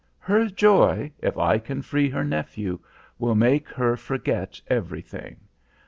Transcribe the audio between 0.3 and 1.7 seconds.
joy, if I